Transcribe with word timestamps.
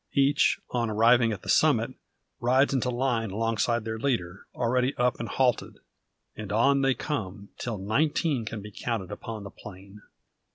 Each, 0.15 0.59
on 0.71 0.89
arriving 0.89 1.31
at 1.31 1.43
the 1.43 1.47
summit, 1.47 1.91
rides 2.39 2.73
into 2.73 2.89
line 2.89 3.29
alongside 3.29 3.85
their 3.85 3.99
leader, 3.99 4.47
already 4.55 4.95
up 4.95 5.19
and 5.19 5.29
halted. 5.29 5.77
And 6.35 6.51
on 6.51 6.81
they 6.81 6.95
come, 6.95 7.49
till 7.59 7.77
nineteen 7.77 8.43
can 8.43 8.63
be 8.63 8.71
counted 8.71 9.11
upon 9.11 9.43
the 9.43 9.51
plain. 9.51 10.01